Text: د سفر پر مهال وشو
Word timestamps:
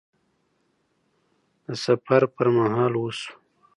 د 1.65 1.67
سفر 1.83 2.21
پر 2.35 2.47
مهال 2.55 2.93
وشو 2.97 3.31